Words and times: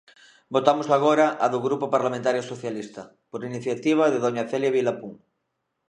Votamos 0.55 0.87
agora 0.97 1.27
a 1.43 1.45
do 1.53 1.59
Grupo 1.67 1.85
Parlamentario 1.95 2.43
Socialista, 2.51 3.01
por 3.31 3.41
iniciativa 3.51 4.03
de 4.09 4.21
dona 4.23 4.43
Celia 4.49 4.75
Vilapún. 4.77 5.13